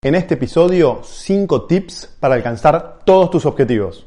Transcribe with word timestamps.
En 0.00 0.14
este 0.14 0.34
episodio, 0.34 1.00
5 1.02 1.66
tips 1.66 2.08
para 2.20 2.36
alcanzar 2.36 3.00
todos 3.04 3.32
tus 3.32 3.44
objetivos. 3.46 4.06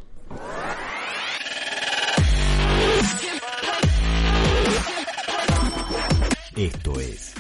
Esto 6.56 6.98
es 6.98 7.33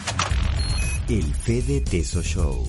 el 1.07 1.33
Fede 1.33 1.79
Teso 1.79 2.21
Show. 2.21 2.67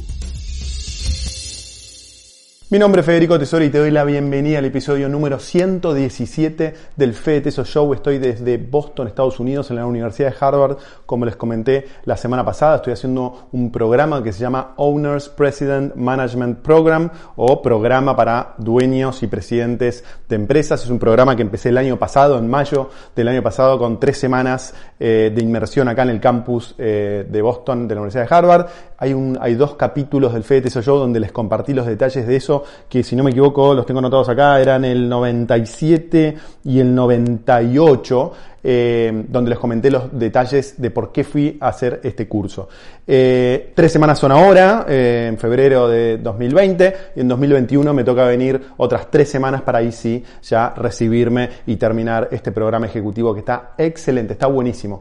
Mi 2.72 2.78
nombre 2.78 3.00
es 3.00 3.06
Federico 3.06 3.38
Tesoro 3.38 3.62
y 3.66 3.68
te 3.68 3.76
doy 3.76 3.90
la 3.90 4.02
bienvenida 4.02 4.56
al 4.56 4.64
episodio 4.64 5.06
número 5.06 5.38
117 5.38 6.72
del 6.96 7.12
Fede 7.12 7.50
Show. 7.50 7.92
Estoy 7.92 8.16
desde 8.16 8.56
Boston, 8.56 9.08
Estados 9.08 9.38
Unidos, 9.40 9.68
en 9.68 9.76
la 9.76 9.84
Universidad 9.84 10.30
de 10.30 10.36
Harvard. 10.40 10.78
Como 11.04 11.26
les 11.26 11.36
comenté 11.36 11.86
la 12.06 12.16
semana 12.16 12.46
pasada, 12.46 12.76
estoy 12.76 12.94
haciendo 12.94 13.48
un 13.52 13.70
programa 13.70 14.22
que 14.22 14.32
se 14.32 14.40
llama 14.40 14.72
Owners 14.78 15.28
President 15.28 15.94
Management 15.96 16.60
Program 16.60 17.10
o 17.36 17.60
Programa 17.60 18.16
para 18.16 18.54
Dueños 18.56 19.22
y 19.22 19.26
Presidentes 19.26 20.02
de 20.26 20.36
Empresas. 20.36 20.82
Es 20.82 20.88
un 20.88 20.98
programa 20.98 21.36
que 21.36 21.42
empecé 21.42 21.68
el 21.68 21.76
año 21.76 21.98
pasado, 21.98 22.38
en 22.38 22.48
mayo 22.48 22.88
del 23.14 23.28
año 23.28 23.42
pasado, 23.42 23.78
con 23.78 24.00
tres 24.00 24.16
semanas 24.16 24.72
eh, 24.98 25.30
de 25.34 25.42
inmersión 25.42 25.88
acá 25.88 26.04
en 26.04 26.08
el 26.08 26.20
campus 26.20 26.74
eh, 26.78 27.26
de 27.28 27.42
Boston 27.42 27.86
de 27.86 27.94
la 27.96 28.00
Universidad 28.00 28.26
de 28.30 28.34
Harvard. 28.34 28.66
Hay, 29.02 29.14
un, 29.14 29.36
hay 29.40 29.56
dos 29.56 29.74
capítulos 29.74 30.32
del 30.32 30.44
Fede 30.44 30.60
Teso 30.62 30.80
Show 30.80 30.96
donde 30.96 31.18
les 31.18 31.32
compartí 31.32 31.74
los 31.74 31.86
detalles 31.86 32.24
de 32.24 32.36
eso 32.36 32.62
que 32.88 33.02
si 33.02 33.16
no 33.16 33.24
me 33.24 33.32
equivoco 33.32 33.74
los 33.74 33.84
tengo 33.84 33.98
anotados 33.98 34.28
acá, 34.28 34.60
eran 34.60 34.84
el 34.84 35.08
97 35.08 36.36
y 36.62 36.78
el 36.78 36.94
98, 36.94 38.32
eh, 38.64 39.24
donde 39.28 39.50
les 39.50 39.58
comenté 39.58 39.90
los 39.90 40.16
detalles 40.16 40.80
de 40.80 40.90
por 40.90 41.12
qué 41.12 41.24
fui 41.24 41.58
a 41.60 41.68
hacer 41.68 42.00
este 42.02 42.28
curso. 42.28 42.68
Eh, 43.06 43.72
tres 43.74 43.92
semanas 43.92 44.18
son 44.18 44.32
ahora, 44.32 44.86
eh, 44.88 45.26
en 45.28 45.38
febrero 45.38 45.88
de 45.88 46.18
2020, 46.18 46.94
y 47.16 47.20
en 47.20 47.28
2021 47.28 47.92
me 47.92 48.04
toca 48.04 48.24
venir 48.24 48.60
otras 48.76 49.10
tres 49.10 49.28
semanas 49.28 49.62
para 49.62 49.78
ahí 49.78 49.92
sí 49.92 50.22
ya 50.42 50.74
recibirme 50.76 51.48
y 51.66 51.76
terminar 51.76 52.28
este 52.30 52.52
programa 52.52 52.86
ejecutivo 52.86 53.34
que 53.34 53.40
está 53.40 53.72
excelente, 53.78 54.34
está 54.34 54.46
buenísimo. 54.46 55.00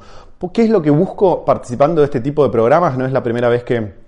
¿Qué 0.52 0.64
es 0.64 0.70
lo 0.70 0.82
que 0.82 0.90
busco 0.90 1.46
participando 1.46 2.02
de 2.02 2.06
este 2.06 2.20
tipo 2.20 2.44
de 2.44 2.50
programas? 2.50 2.98
No 2.98 3.06
es 3.06 3.12
la 3.12 3.22
primera 3.22 3.48
vez 3.48 3.64
que 3.64 4.02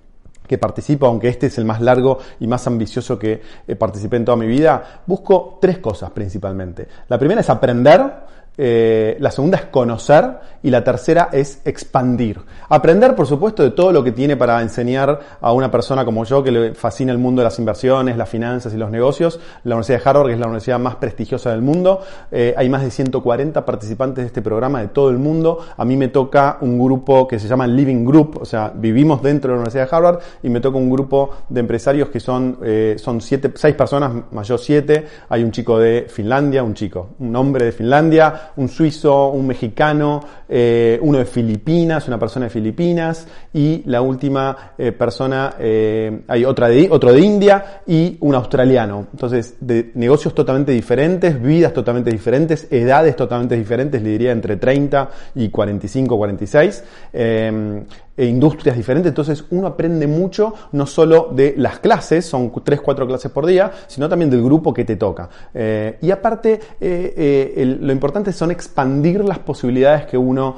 que 0.47 0.57
participo, 0.57 1.07
aunque 1.07 1.29
este 1.29 1.47
es 1.47 1.57
el 1.57 1.65
más 1.65 1.81
largo 1.81 2.19
y 2.39 2.47
más 2.47 2.67
ambicioso 2.67 3.17
que 3.17 3.41
participé 3.77 4.17
en 4.17 4.25
toda 4.25 4.37
mi 4.37 4.47
vida, 4.47 5.01
busco 5.05 5.57
tres 5.61 5.77
cosas 5.77 6.11
principalmente. 6.11 6.87
La 7.07 7.17
primera 7.17 7.41
es 7.41 7.49
aprender, 7.49 8.22
eh, 8.57 9.17
la 9.19 9.31
segunda 9.31 9.57
es 9.57 9.65
conocer 9.65 10.53
y 10.63 10.69
la 10.69 10.83
tercera 10.83 11.29
es 11.31 11.61
expandir. 11.65 12.39
Aprender, 12.69 13.15
por 13.15 13.27
supuesto, 13.27 13.63
de 13.63 13.71
todo 13.71 13.91
lo 13.91 14.03
que 14.03 14.11
tiene 14.11 14.37
para 14.37 14.61
enseñar 14.61 15.19
a 15.41 15.51
una 15.51 15.69
persona 15.69 16.05
como 16.05 16.23
yo 16.23 16.41
que 16.41 16.51
le 16.51 16.73
fascina 16.73 17.11
el 17.11 17.17
mundo 17.17 17.41
de 17.41 17.45
las 17.45 17.59
inversiones, 17.59 18.15
las 18.15 18.29
finanzas 18.29 18.73
y 18.73 18.77
los 18.77 18.89
negocios. 18.89 19.39
La 19.63 19.75
Universidad 19.75 20.03
de 20.03 20.09
Harvard, 20.09 20.29
es 20.31 20.39
la 20.39 20.45
universidad 20.45 20.79
más 20.79 20.95
prestigiosa 20.95 21.51
del 21.51 21.61
mundo, 21.61 22.01
eh, 22.31 22.53
hay 22.55 22.69
más 22.69 22.81
de 22.81 22.91
140 22.91 23.65
participantes 23.65 24.23
de 24.23 24.27
este 24.27 24.41
programa 24.41 24.81
de 24.81 24.87
todo 24.87 25.09
el 25.09 25.17
mundo. 25.17 25.59
A 25.75 25.83
mí 25.83 25.97
me 25.97 26.07
toca 26.07 26.57
un 26.61 26.79
grupo 26.79 27.27
que 27.27 27.39
se 27.39 27.47
llama 27.47 27.67
Living 27.67 28.05
Group, 28.05 28.39
o 28.41 28.45
sea, 28.45 28.71
vivimos 28.73 29.21
dentro 29.21 29.49
de 29.49 29.55
la 29.55 29.61
Universidad 29.61 29.89
de 29.89 29.95
Harvard 29.95 30.19
y 30.41 30.49
me 30.49 30.61
toca 30.61 30.77
un 30.77 30.89
grupo 30.89 31.31
de 31.49 31.59
empresarios 31.59 32.09
que 32.09 32.19
son, 32.19 32.59
eh, 32.63 32.95
son 32.97 33.19
siete, 33.19 33.51
seis 33.55 33.75
personas, 33.75 34.11
más 34.31 34.47
yo 34.47 34.57
siete. 34.57 35.05
Hay 35.29 35.43
un 35.43 35.51
chico 35.51 35.77
de 35.77 36.05
Finlandia, 36.07 36.63
un 36.63 36.73
chico, 36.73 37.09
un 37.19 37.35
hombre 37.35 37.65
de 37.65 37.71
Finlandia, 37.73 38.42
un 38.57 38.67
suizo, 38.69 39.29
un 39.29 39.47
mexicano, 39.47 40.21
eh, 40.47 40.99
uno 41.01 41.17
de 41.17 41.25
Filipinas, 41.25 42.07
una 42.07 42.19
persona 42.19 42.45
de 42.45 42.49
Filipinas 42.49 43.27
y 43.53 43.83
la 43.85 44.01
última 44.01 44.73
eh, 44.77 44.91
persona, 44.91 45.55
eh, 45.59 46.21
hay 46.27 46.45
otra 46.45 46.67
de, 46.67 46.87
otro 46.91 47.11
de 47.11 47.21
India 47.21 47.81
y 47.87 48.17
un 48.19 48.35
australiano. 48.35 49.07
Entonces, 49.11 49.55
de 49.59 49.91
negocios 49.95 50.33
totalmente 50.33 50.71
diferentes, 50.71 51.41
vidas 51.41 51.73
totalmente 51.73 52.11
diferentes, 52.11 52.67
edades 52.71 53.15
totalmente 53.15 53.55
diferentes, 53.55 54.01
le 54.01 54.09
diría 54.09 54.31
entre 54.31 54.57
30 54.57 55.09
y 55.35 55.49
45, 55.49 56.17
46 56.17 56.83
e 58.15 58.25
industrias 58.25 58.77
diferentes, 58.77 59.09
entonces 59.09 59.43
uno 59.49 59.67
aprende 59.67 60.05
mucho 60.05 60.53
no 60.73 60.85
solo 60.85 61.29
de 61.31 61.55
las 61.57 61.79
clases, 61.79 62.25
son 62.25 62.51
3, 62.63 62.81
4 62.81 63.07
clases 63.07 63.31
por 63.31 63.45
día, 63.45 63.71
sino 63.87 64.07
también 64.07 64.29
del 64.29 64.43
grupo 64.43 64.73
que 64.73 64.85
te 64.85 64.95
toca. 64.95 65.29
Eh, 65.53 65.97
y 66.01 66.11
aparte, 66.11 66.59
eh, 66.79 67.53
eh, 67.57 67.77
lo 67.79 67.91
importante 67.91 68.31
son 68.31 68.51
expandir 68.51 69.23
las 69.23 69.39
posibilidades 69.39 70.05
que 70.05 70.17
uno 70.17 70.55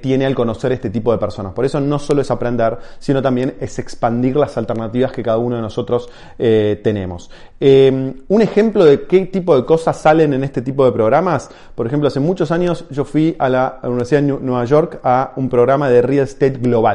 tiene 0.00 0.26
al 0.26 0.34
conocer 0.34 0.72
este 0.72 0.90
tipo 0.90 1.12
de 1.12 1.18
personas. 1.18 1.52
Por 1.52 1.64
eso 1.64 1.80
no 1.80 1.98
solo 1.98 2.20
es 2.20 2.30
aprender, 2.30 2.78
sino 2.98 3.22
también 3.22 3.54
es 3.60 3.78
expandir 3.78 4.36
las 4.36 4.56
alternativas 4.56 5.12
que 5.12 5.22
cada 5.22 5.38
uno 5.38 5.56
de 5.56 5.62
nosotros 5.62 6.08
tenemos. 6.38 7.30
un 7.58 8.42
ejemplo 8.42 8.84
de 8.84 9.02
qué 9.06 9.26
tipo 9.26 9.56
de 9.56 9.64
cosas 9.64 9.96
salen 9.96 10.34
en 10.34 10.44
este 10.44 10.62
tipo 10.62 10.84
de 10.84 10.92
programas, 10.92 11.50
por 11.74 11.86
ejemplo, 11.86 12.08
hace 12.08 12.20
muchos 12.20 12.50
años 12.50 12.84
yo 12.90 13.04
fui 13.04 13.34
a 13.38 13.48
la 13.48 13.80
Universidad 13.82 14.22
de 14.22 14.26
Nueva 14.26 14.64
York 14.64 15.00
a 15.02 15.32
un 15.36 15.48
programa 15.48 15.88
de 15.88 16.02
Real 16.02 16.24
Estate 16.24 16.58
Global 16.58 16.91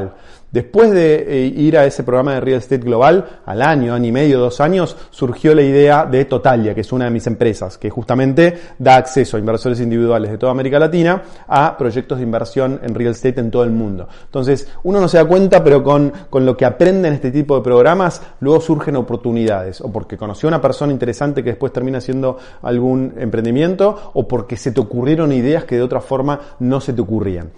Después 0.50 0.92
de 0.92 1.26
eh, 1.28 1.46
ir 1.46 1.78
a 1.78 1.86
ese 1.86 2.04
programa 2.04 2.36
de 2.36 2.40
Real 2.40 2.60
Estate 2.60 2.78
Global, 2.78 3.42
al 3.46 3.62
año, 3.62 3.94
año 3.94 4.08
y 4.08 4.12
medio, 4.14 4.40
dos 4.40 4.62
años, 4.62 4.96
surgió 5.10 5.54
la 5.54 5.62
idea 5.62 6.06
de 6.06 6.24
Totalia, 6.24 6.74
que 6.74 6.82
es 6.82 6.92
una 6.94 7.04
de 7.04 7.12
mis 7.12 7.28
empresas, 7.28 7.78
que 7.78 7.90
justamente 7.90 8.58
da 8.80 8.96
acceso 8.96 9.36
a 9.36 9.42
inversores 9.42 9.82
individuales 9.82 10.32
de 10.32 10.38
toda 10.38 10.54
América 10.54 10.80
Latina 10.80 11.22
a 11.50 11.78
proyectos 11.78 12.20
de 12.20 12.24
inversión 12.24 12.80
en 12.82 12.96
real 12.96 13.12
estate 13.12 13.42
en 13.42 13.52
todo 13.52 13.66
el 13.66 13.72
mundo. 13.72 14.08
Entonces, 14.24 14.70
uno 14.84 15.02
no 15.02 15.10
se 15.10 15.18
da 15.18 15.26
cuenta, 15.26 15.62
pero 15.62 15.84
con, 15.84 16.14
con 16.30 16.46
lo 16.46 16.56
que 16.56 16.64
aprende 16.64 17.10
en 17.10 17.16
este 17.16 17.30
tipo 17.30 17.58
de 17.58 17.62
programas, 17.62 18.22
luego 18.40 18.62
surgen 18.62 18.96
oportunidades, 18.96 19.82
o 19.82 19.92
porque 19.92 20.16
conoció 20.16 20.48
a 20.48 20.52
una 20.52 20.62
persona 20.62 20.94
interesante 20.94 21.44
que 21.44 21.50
después 21.50 21.74
termina 21.74 21.98
haciendo 21.98 22.38
algún 22.62 23.16
emprendimiento, 23.18 24.12
o 24.14 24.26
porque 24.26 24.56
se 24.56 24.72
te 24.72 24.80
ocurrieron 24.80 25.34
ideas 25.34 25.66
que 25.66 25.76
de 25.76 25.82
otra 25.82 26.00
forma 26.00 26.40
no 26.60 26.80
se 26.80 26.94
te 26.94 27.02
ocurrían. 27.02 27.52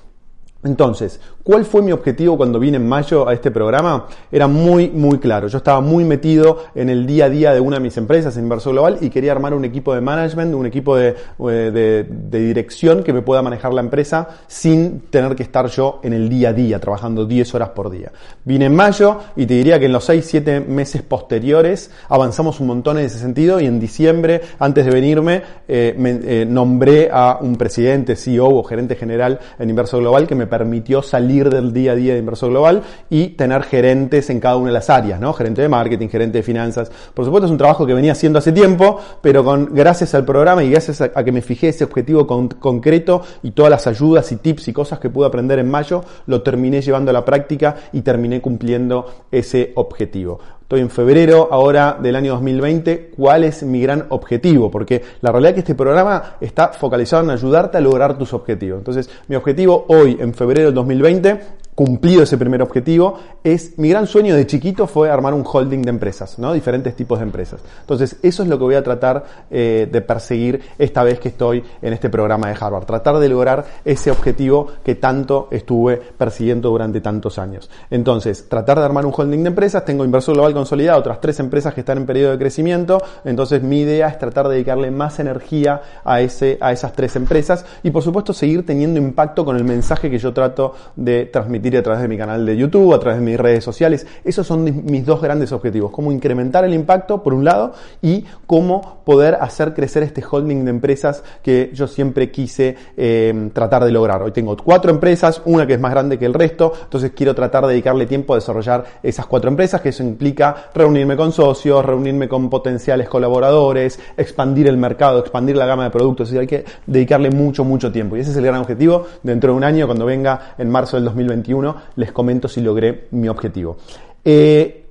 Entonces, 0.62 1.22
¿cuál 1.42 1.64
fue 1.64 1.82
mi 1.82 1.94
objetivo 1.94 2.36
cuando 2.36 2.60
vine 2.60 2.76
en 2.76 2.88
mayo 2.88 3.30
a 3.30 3.34
este 3.34 3.50
programa? 3.50 4.08
Era 4.30 4.48
muy, 4.48 4.90
muy 4.90 5.18
claro. 5.18 5.48
Yo 5.48 5.58
estaba 5.58 5.80
muy 5.80 6.04
metido 6.04 6.66
en 6.76 6.90
el 6.90 7.06
día 7.06 7.26
a 7.26 7.30
día 7.30 7.54
de 7.54 7.62
una 7.62 7.78
de 7.78 7.84
mis 7.84 7.96
empresas, 7.96 8.36
Inversor 8.36 8.74
Global, 8.74 8.98
y 9.00 9.10
quería 9.10 9.32
armar 9.32 9.54
un 9.54 9.64
equipo 9.64 9.96
de 9.96 10.02
management, 10.02 10.54
un 10.54 10.66
equipo 10.66 10.98
de, 10.98 11.16
eh, 11.50 12.06
dirección 12.30 13.04
que 13.04 13.14
me 13.14 13.22
pueda 13.22 13.42
manejar 13.42 13.74
la 13.74 13.80
empresa 13.80 14.28
sin 14.48 15.04
tener 15.10 15.34
que 15.34 15.44
estar 15.44 15.68
yo 15.68 16.02
en 16.04 16.12
el 16.12 16.28
día 16.28 16.50
a 16.50 16.54
día, 16.54 16.78
trabajando 16.78 17.26
10 17.26 17.56
horas 17.56 17.70
por 17.70 17.90
día. 17.90 18.12
Vine 18.44 18.66
en 18.66 18.76
mayo 18.76 19.18
y 19.38 19.46
te 19.46 19.54
diría 19.54 19.80
que 19.80 19.86
en 19.86 19.94
los 19.94 20.04
6, 20.04 20.26
7 20.26 20.60
meses 20.60 21.04
posteriores 21.04 21.90
avanzamos 22.10 22.60
un 22.60 22.68
montón 22.68 22.98
en 23.00 23.06
ese 23.06 23.18
sentido 23.18 23.62
y 23.62 23.66
en 23.66 23.80
diciembre, 23.80 24.42
antes 24.60 24.84
de 24.84 24.92
venirme, 24.92 25.42
eh, 25.70 25.96
me, 25.98 26.20
eh, 26.22 26.46
nombré 26.46 27.10
a 27.10 27.38
un 27.40 27.56
presidente, 27.56 28.18
CEO 28.18 28.50
o 28.50 28.64
gerente 28.64 28.98
general 28.98 29.40
en 29.58 29.70
Inversor 29.70 30.02
Global 30.02 30.28
que 30.28 30.36
me 30.36 30.49
permitió 30.50 31.02
salir 31.02 31.50
del 31.50 31.72
día 31.72 31.94
a 31.94 31.96
día 31.96 32.14
de 32.14 32.20
inversor 32.20 32.50
global 32.50 32.84
y 33.10 33.30
tener 33.30 33.64
gerentes 33.64 34.30
en 34.30 34.40
cada 34.40 34.58
una 34.58 34.68
de 34.68 34.74
las 34.74 34.90
áreas, 34.90 35.20
¿no? 35.20 35.34
Gerente 35.34 35.62
de 35.62 35.70
marketing, 35.70 36.08
gerente 36.10 36.40
de 36.40 36.44
finanzas. 36.44 36.92
Por 37.14 37.26
supuesto 37.26 37.46
es 37.46 37.52
un 37.52 37.58
trabajo 37.58 37.86
que 37.86 37.94
venía 37.94 38.12
haciendo 38.12 38.40
hace 38.40 38.52
tiempo, 38.52 39.00
pero 39.22 39.44
con, 39.44 39.74
gracias 39.74 40.14
al 40.16 40.26
programa 40.26 40.64
y 40.64 40.70
gracias 40.70 41.02
a, 41.02 41.24
que 41.24 41.32
me 41.32 41.42
fijé 41.42 41.70
ese 41.70 41.84
objetivo 41.84 42.28
concreto 42.28 43.22
y 43.44 43.52
todas 43.52 43.70
las 43.70 43.88
ayudas 43.88 44.32
y 44.32 44.38
tips 44.38 44.68
y 44.68 44.74
cosas 44.74 45.00
que 45.00 45.10
pude 45.10 45.28
aprender 45.28 45.60
en 45.60 45.70
mayo, 45.70 46.04
lo 46.26 46.42
terminé 46.42 46.82
llevando 46.82 47.12
a 47.12 47.14
la 47.14 47.24
práctica 47.24 47.76
y 47.94 48.02
terminé 48.02 48.42
cumpliendo 48.42 49.06
ese 49.32 49.72
objetivo. 49.76 50.40
Estoy 50.70 50.82
en 50.82 50.92
febrero 50.92 51.48
ahora 51.50 51.98
del 52.00 52.16
año 52.16 52.34
2020. 52.34 53.14
¿Cuál 53.18 53.44
es 53.44 53.64
mi 53.64 53.82
gran 53.82 54.06
objetivo? 54.10 54.70
Porque 54.70 55.02
la 55.20 55.32
realidad 55.32 55.50
es 55.50 55.54
que 55.56 55.60
este 55.62 55.74
programa 55.74 56.36
está 56.40 56.68
focalizado 56.68 57.24
en 57.24 57.32
ayudarte 57.32 57.80
a 57.80 57.82
lograr 57.82 58.20
tus 58.20 58.36
objetivos. 58.36 58.78
Entonces, 58.78 59.10
mi 59.28 59.36
objetivo 59.36 59.86
hoy, 59.88 60.18
en 60.20 60.32
febrero 60.32 60.66
del 60.66 60.76
2020, 60.76 61.40
cumplido 61.80 62.24
ese 62.24 62.38
primer 62.38 62.62
objetivo, 62.62 63.18
es 63.42 63.80
mi 63.80 63.88
gran 63.88 64.06
sueño 64.06 64.36
de 64.36 64.46
chiquito 64.46 64.86
fue 64.86 65.10
armar 65.10 65.34
un 65.34 65.46
holding 65.50 65.82
de 65.82 65.90
empresas, 65.90 66.38
¿no? 66.38 66.52
Diferentes 66.52 66.94
tipos 66.94 67.20
de 67.20 67.24
empresas. 67.24 67.62
Entonces, 67.80 68.18
eso 68.22 68.44
es 68.44 68.50
lo 68.50 68.58
que 68.58 68.66
voy 68.66 68.76
a 68.76 68.84
tratar 68.84 69.24
eh, 69.50 69.88
de 69.90 70.02
perseguir 70.02 70.62
esta 70.78 71.04
vez 71.04 71.22
que 71.22 71.30
estoy 71.30 71.64
en 71.82 71.94
este 71.94 72.10
programa 72.10 72.50
de 72.50 72.58
Harvard. 72.60 72.84
Tratar 72.84 73.20
de 73.20 73.30
lograr 73.30 73.66
ese 73.86 74.12
objetivo 74.12 74.68
que 74.84 74.96
tanto 74.96 75.48
estuve 75.52 75.96
persiguiendo 75.96 76.70
durante 76.70 77.00
tantos 77.00 77.40
años. 77.40 77.70
Entonces, 77.90 78.50
tratar 78.50 78.78
de 78.80 78.84
armar 78.84 79.06
un 79.06 79.14
holding 79.16 79.44
de 79.44 79.48
empresas. 79.48 79.86
Tengo 79.86 80.04
inversor 80.04 80.36
global 80.36 80.54
consolidado, 80.54 81.00
otras 81.00 81.22
tres 81.22 81.40
empresas 81.40 81.74
que 81.74 81.80
están 81.80 82.00
en 82.00 82.06
periodo 82.06 82.34
de 82.34 82.40
crecimiento. 82.40 83.02
Entonces, 83.24 83.64
mi 83.64 83.80
idea 83.80 84.10
es 84.10 84.20
tratar 84.20 84.50
de 84.50 84.56
dedicarle 84.56 84.92
más 84.92 85.18
energía 85.22 85.82
a, 86.04 86.20
ese, 86.20 86.58
a 86.60 86.74
esas 86.74 86.92
tres 86.92 87.16
empresas 87.16 87.64
y, 87.84 87.92
por 87.92 88.04
supuesto, 88.04 88.34
seguir 88.34 88.66
teniendo 88.66 89.00
impacto 89.00 89.46
con 89.46 89.56
el 89.56 89.64
mensaje 89.64 90.10
que 90.10 90.18
yo 90.18 90.34
trato 90.34 90.74
de 90.98 91.28
transmitir 91.28 91.69
a 91.78 91.84
través 91.84 92.02
de 92.02 92.08
mi 92.08 92.18
canal 92.18 92.46
de 92.46 92.58
YouTube, 92.58 92.94
a 92.94 93.00
través 93.00 93.20
de 93.20 93.26
mis 93.26 93.40
redes 93.40 93.64
sociales. 93.64 94.06
Esos 94.24 94.46
son 94.48 94.64
mis 94.64 95.06
dos 95.06 95.22
grandes 95.22 95.52
objetivos, 95.52 95.92
cómo 95.92 96.12
incrementar 96.12 96.66
el 96.66 96.74
impacto, 96.74 97.24
por 97.24 97.34
un 97.34 97.46
lado, 97.46 97.74
y 98.02 98.26
cómo 98.48 99.00
poder 99.06 99.36
hacer 99.36 99.74
crecer 99.74 100.04
este 100.04 100.24
holding 100.30 100.66
de 100.66 100.70
empresas 100.70 101.24
que 101.42 101.72
yo 101.74 101.88
siempre 101.88 102.32
quise 102.32 102.76
eh, 102.98 103.50
tratar 103.54 103.84
de 103.84 103.92
lograr. 103.92 104.22
Hoy 104.22 104.32
tengo 104.32 104.56
cuatro 104.58 104.92
empresas, 104.92 105.42
una 105.46 105.66
que 105.66 105.74
es 105.74 105.80
más 105.80 105.92
grande 105.92 106.18
que 106.18 106.26
el 106.26 106.34
resto, 106.34 106.74
entonces 106.84 107.12
quiero 107.16 107.36
tratar 107.36 107.66
de 107.66 107.70
dedicarle 107.70 108.06
tiempo 108.06 108.34
a 108.34 108.38
desarrollar 108.38 108.86
esas 109.04 109.26
cuatro 109.26 109.50
empresas, 109.50 109.82
que 109.82 109.90
eso 109.90 110.04
implica 110.04 110.70
reunirme 110.74 111.16
con 111.16 111.32
socios, 111.32 111.86
reunirme 111.86 112.28
con 112.28 112.50
potenciales 112.50 113.10
colaboradores, 113.10 114.00
expandir 114.18 114.68
el 114.68 114.78
mercado, 114.78 115.20
expandir 115.20 115.56
la 115.56 115.66
gama 115.66 115.84
de 115.86 115.90
productos, 115.90 116.32
hay 116.34 116.48
que 116.48 116.66
dedicarle 116.86 117.30
mucho, 117.32 117.64
mucho 117.64 117.92
tiempo. 117.92 118.16
Y 118.16 118.22
ese 118.22 118.32
es 118.32 118.38
el 118.38 118.46
gran 118.46 118.62
objetivo. 118.62 119.06
Dentro 119.24 119.52
de 119.52 119.58
un 119.58 119.64
año, 119.64 119.86
cuando 119.86 120.06
venga 120.06 120.54
en 120.58 120.70
marzo 120.70 120.98
del 120.98 121.06
2021, 121.06 121.49
les 121.96 122.12
comento 122.12 122.48
si 122.48 122.62
logré 122.62 123.08
mi 123.12 123.28
objetivo. 123.30 123.78
Eh, 124.24 124.86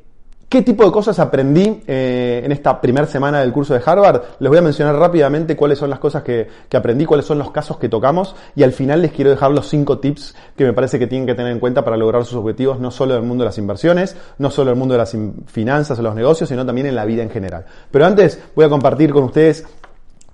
¿Qué 0.49 0.63
tipo 0.63 0.83
de 0.83 0.91
cosas 0.91 1.19
aprendí 1.19 1.83
eh, 1.87 2.41
en 2.43 2.53
esta 2.53 2.81
primera 2.81 3.07
semana 3.07 3.41
del 3.41 3.53
curso 3.53 3.75
de 3.75 3.83
Harvard? 3.85 4.23
Les 4.41 4.49
voy 4.49 4.57
a 4.57 4.63
mencionar 4.63 4.97
rápidamente 4.97 5.55
cuáles 5.55 5.79
son 5.79 5.91
las 5.91 5.99
cosas 5.99 6.23
que, 6.23 6.49
aprendí, 6.73 7.05
cuáles 7.05 7.27
son 7.27 7.39
los 7.39 7.51
casos 7.51 7.77
que 7.77 7.91
tocamos 7.91 8.35
y 8.57 8.63
al 8.63 8.73
final 8.73 9.03
les 9.03 9.13
quiero 9.13 9.31
dejar 9.31 9.51
los 9.51 9.69
cinco 9.69 9.99
tips 9.99 10.35
que 10.57 10.65
me 10.65 10.73
parece 10.73 10.99
que 10.99 11.07
tienen 11.07 11.27
que 11.27 11.35
tener 11.35 11.53
en 11.53 11.61
cuenta 11.61 11.85
para 11.85 11.99
lograr 11.99 12.25
sus 12.25 12.37
objetivos, 12.37 12.81
no 12.81 12.91
solo 12.91 13.15
en 13.15 13.21
el 13.21 13.29
mundo 13.29 13.45
de 13.45 13.49
las 13.49 13.59
inversiones, 13.59 14.17
no 14.39 14.51
solo 14.51 14.71
en 14.71 14.77
el 14.77 14.79
mundo 14.79 14.95
de 14.95 14.99
las 14.99 15.15
finanzas 15.49 15.99
o 15.99 16.03
los 16.03 16.15
negocios, 16.15 16.49
sino 16.49 16.65
también 16.65 16.87
en 16.87 16.95
la 16.95 17.05
vida 17.05 17.23
en 17.23 17.29
general. 17.29 17.67
Pero 17.91 18.07
antes 18.07 18.41
voy 18.57 18.65
a 18.65 18.71
compartir 18.71 19.13
con 19.13 19.25
ustedes 19.25 19.67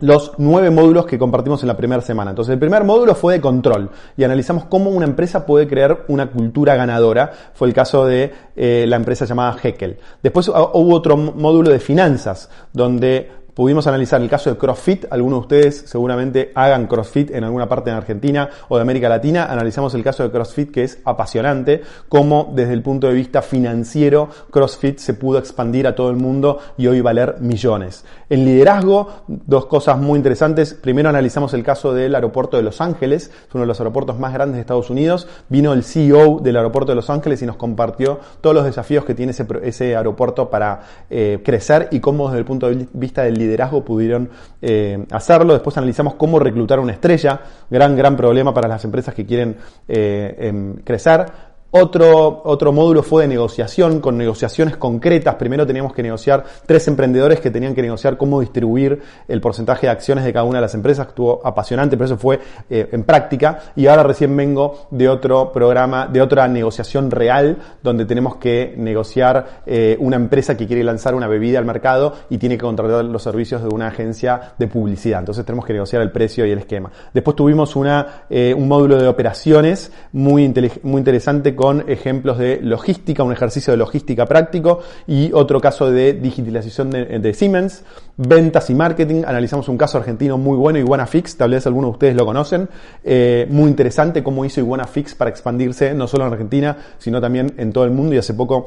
los 0.00 0.32
nueve 0.38 0.70
módulos 0.70 1.06
que 1.06 1.18
compartimos 1.18 1.62
en 1.62 1.68
la 1.68 1.76
primera 1.76 2.02
semana. 2.02 2.30
Entonces, 2.30 2.52
el 2.52 2.58
primer 2.58 2.84
módulo 2.84 3.14
fue 3.14 3.34
de 3.34 3.40
control 3.40 3.90
y 4.16 4.24
analizamos 4.24 4.64
cómo 4.64 4.90
una 4.90 5.06
empresa 5.06 5.46
puede 5.46 5.68
crear 5.68 6.04
una 6.08 6.30
cultura 6.30 6.74
ganadora. 6.74 7.32
Fue 7.54 7.68
el 7.68 7.74
caso 7.74 8.04
de 8.06 8.32
eh, 8.56 8.84
la 8.88 8.96
empresa 8.96 9.24
llamada 9.24 9.56
Heckel. 9.62 9.98
Después 10.22 10.50
ah, 10.52 10.70
hubo 10.74 10.94
otro 10.94 11.16
módulo 11.16 11.70
de 11.70 11.78
finanzas, 11.78 12.50
donde 12.72 13.43
Pudimos 13.54 13.86
analizar 13.86 14.20
el 14.20 14.28
caso 14.28 14.50
de 14.50 14.56
CrossFit. 14.56 15.04
Algunos 15.10 15.38
de 15.38 15.40
ustedes 15.42 15.84
seguramente 15.86 16.50
hagan 16.56 16.88
CrossFit 16.88 17.30
en 17.30 17.44
alguna 17.44 17.68
parte 17.68 17.88
de 17.88 17.96
Argentina 17.96 18.50
o 18.66 18.74
de 18.74 18.82
América 18.82 19.08
Latina. 19.08 19.44
Analizamos 19.44 19.94
el 19.94 20.02
caso 20.02 20.24
de 20.24 20.32
CrossFit 20.32 20.72
que 20.72 20.82
es 20.82 20.98
apasionante, 21.04 21.82
cómo 22.08 22.50
desde 22.52 22.72
el 22.72 22.82
punto 22.82 23.06
de 23.06 23.14
vista 23.14 23.42
financiero 23.42 24.28
CrossFit 24.50 24.98
se 24.98 25.14
pudo 25.14 25.38
expandir 25.38 25.86
a 25.86 25.94
todo 25.94 26.10
el 26.10 26.16
mundo 26.16 26.58
y 26.76 26.88
hoy 26.88 27.00
valer 27.00 27.36
millones. 27.38 28.04
En 28.28 28.44
liderazgo, 28.44 29.22
dos 29.28 29.66
cosas 29.66 29.98
muy 29.98 30.16
interesantes. 30.16 30.74
Primero 30.74 31.08
analizamos 31.08 31.54
el 31.54 31.62
caso 31.62 31.94
del 31.94 32.16
aeropuerto 32.16 32.56
de 32.56 32.64
Los 32.64 32.80
Ángeles, 32.80 33.30
es 33.46 33.54
uno 33.54 33.62
de 33.62 33.68
los 33.68 33.78
aeropuertos 33.78 34.18
más 34.18 34.32
grandes 34.32 34.56
de 34.56 34.62
Estados 34.62 34.90
Unidos. 34.90 35.28
Vino 35.48 35.72
el 35.72 35.84
CEO 35.84 36.40
del 36.40 36.56
aeropuerto 36.56 36.90
de 36.90 36.96
Los 36.96 37.08
Ángeles 37.08 37.40
y 37.40 37.46
nos 37.46 37.54
compartió 37.54 38.18
todos 38.40 38.56
los 38.56 38.64
desafíos 38.64 39.04
que 39.04 39.14
tiene 39.14 39.32
ese, 39.62 39.94
aeropuerto 39.94 40.50
para 40.50 40.80
eh, 41.08 41.40
crecer 41.44 41.86
y 41.92 42.00
cómo 42.00 42.26
desde 42.26 42.40
el 42.40 42.44
punto 42.44 42.68
de 42.68 42.88
vista 42.92 43.22
del 43.22 43.34
liderazgo 43.34 43.43
pudieron 43.84 44.28
eh, 44.60 45.04
hacerlo. 45.10 45.52
Después 45.52 45.76
analizamos 45.76 46.14
cómo 46.14 46.38
reclutar 46.38 46.78
una 46.80 46.92
estrella, 46.92 47.40
gran, 47.70 47.96
gran 47.96 48.16
problema 48.16 48.52
para 48.52 48.68
las 48.68 48.84
empresas 48.84 49.14
que 49.14 49.24
quieren 49.24 49.56
eh, 49.88 50.36
em, 50.38 50.74
crecer. 50.76 51.53
Otro, 51.76 52.42
otro 52.44 52.72
módulo 52.72 53.02
fue 53.02 53.22
de 53.22 53.28
negociación, 53.28 53.98
con 53.98 54.16
negociaciones 54.16 54.76
concretas. 54.76 55.34
Primero 55.34 55.66
teníamos 55.66 55.92
que 55.92 56.04
negociar 56.04 56.44
tres 56.66 56.86
emprendedores 56.86 57.40
que 57.40 57.50
tenían 57.50 57.74
que 57.74 57.82
negociar 57.82 58.16
cómo 58.16 58.38
distribuir 58.38 59.02
el 59.26 59.40
porcentaje 59.40 59.88
de 59.88 59.90
acciones 59.90 60.24
de 60.24 60.32
cada 60.32 60.44
una 60.44 60.58
de 60.58 60.62
las 60.62 60.74
empresas. 60.76 61.08
Estuvo 61.08 61.44
apasionante, 61.44 61.96
pero 61.96 62.04
eso 62.04 62.16
fue 62.16 62.38
eh, 62.70 62.88
en 62.92 63.02
práctica. 63.02 63.58
Y 63.74 63.88
ahora 63.88 64.04
recién 64.04 64.36
vengo 64.36 64.86
de 64.92 65.08
otro 65.08 65.50
programa, 65.50 66.06
de 66.06 66.22
otra 66.22 66.46
negociación 66.46 67.10
real, 67.10 67.58
donde 67.82 68.04
tenemos 68.04 68.36
que 68.36 68.72
negociar 68.76 69.62
eh, 69.66 69.96
una 69.98 70.14
empresa 70.14 70.56
que 70.56 70.68
quiere 70.68 70.84
lanzar 70.84 71.16
una 71.16 71.26
bebida 71.26 71.58
al 71.58 71.64
mercado 71.64 72.14
y 72.30 72.38
tiene 72.38 72.56
que 72.56 72.62
contratar 72.62 73.04
los 73.04 73.24
servicios 73.24 73.62
de 73.62 73.74
una 73.74 73.88
agencia 73.88 74.54
de 74.56 74.68
publicidad. 74.68 75.18
Entonces 75.18 75.44
tenemos 75.44 75.66
que 75.66 75.72
negociar 75.72 76.02
el 76.02 76.12
precio 76.12 76.46
y 76.46 76.52
el 76.52 76.58
esquema. 76.58 76.92
Después 77.12 77.34
tuvimos 77.34 77.74
una, 77.74 78.26
eh, 78.30 78.54
un 78.56 78.68
módulo 78.68 78.96
de 78.96 79.08
operaciones 79.08 79.90
muy, 80.12 80.44
interesante 80.44 81.56
ejemplos 81.86 82.38
de 82.38 82.60
logística, 82.62 83.22
un 83.22 83.32
ejercicio 83.32 83.72
de 83.72 83.76
logística 83.76 84.26
práctico 84.26 84.80
y 85.06 85.32
otro 85.32 85.60
caso 85.60 85.90
de 85.90 86.12
digitalización 86.12 86.90
de, 86.90 87.34
Siemens, 87.34 87.84
ventas 88.16 88.70
y 88.70 88.74
marketing. 88.74 89.22
Analizamos 89.26 89.68
un 89.68 89.78
caso 89.78 89.98
argentino 89.98 90.38
muy 90.38 90.56
bueno, 90.56 90.78
Iguanafix, 90.78 91.36
tal 91.36 91.52
vez 91.52 91.66
algunos 91.66 91.90
de 91.90 91.92
ustedes 91.92 92.16
lo 92.16 92.26
conocen. 92.26 92.68
Eh, 93.02 93.46
muy 93.50 93.70
interesante 93.70 94.22
cómo 94.22 94.44
hizo 94.44 94.60
Iguanafix 94.60 95.14
para 95.14 95.30
expandirse 95.30 95.94
no 95.94 96.06
solo 96.06 96.26
en 96.26 96.32
Argentina, 96.32 96.76
sino 96.98 97.20
también 97.20 97.54
en 97.58 97.72
todo 97.72 97.84
el 97.84 97.90
mundo 97.90 98.14
y 98.14 98.18
hace 98.18 98.34
poco 98.34 98.66